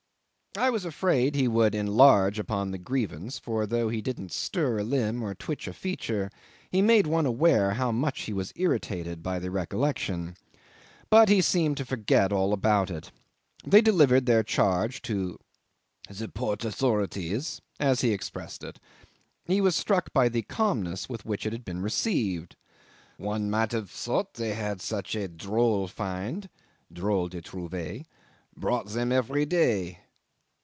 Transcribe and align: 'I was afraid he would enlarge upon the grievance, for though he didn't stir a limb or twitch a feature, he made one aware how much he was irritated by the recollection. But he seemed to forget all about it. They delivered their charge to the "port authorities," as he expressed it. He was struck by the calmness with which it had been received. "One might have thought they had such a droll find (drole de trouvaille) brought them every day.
'I 0.57 0.71
was 0.71 0.83
afraid 0.83 1.33
he 1.33 1.47
would 1.47 1.73
enlarge 1.73 2.37
upon 2.37 2.71
the 2.71 2.77
grievance, 2.77 3.39
for 3.39 3.65
though 3.65 3.87
he 3.87 4.01
didn't 4.01 4.33
stir 4.33 4.79
a 4.79 4.83
limb 4.83 5.23
or 5.23 5.33
twitch 5.33 5.65
a 5.65 5.71
feature, 5.71 6.29
he 6.69 6.81
made 6.81 7.07
one 7.07 7.25
aware 7.25 7.75
how 7.75 7.89
much 7.89 8.23
he 8.23 8.33
was 8.33 8.51
irritated 8.57 9.23
by 9.23 9.39
the 9.39 9.49
recollection. 9.49 10.35
But 11.09 11.29
he 11.29 11.39
seemed 11.39 11.77
to 11.77 11.85
forget 11.85 12.33
all 12.33 12.51
about 12.51 12.89
it. 12.91 13.13
They 13.65 13.79
delivered 13.79 14.25
their 14.25 14.43
charge 14.43 15.01
to 15.03 15.39
the 16.09 16.27
"port 16.27 16.65
authorities," 16.65 17.61
as 17.79 18.01
he 18.01 18.11
expressed 18.11 18.61
it. 18.61 18.77
He 19.45 19.61
was 19.61 19.77
struck 19.77 20.11
by 20.11 20.27
the 20.27 20.41
calmness 20.41 21.07
with 21.07 21.23
which 21.25 21.45
it 21.45 21.53
had 21.53 21.63
been 21.63 21.81
received. 21.81 22.57
"One 23.15 23.49
might 23.49 23.71
have 23.71 23.89
thought 23.89 24.33
they 24.33 24.53
had 24.53 24.81
such 24.81 25.15
a 25.15 25.29
droll 25.29 25.87
find 25.87 26.49
(drole 26.91 27.29
de 27.29 27.41
trouvaille) 27.41 28.03
brought 28.53 28.87
them 28.89 29.13
every 29.13 29.45
day. 29.45 29.99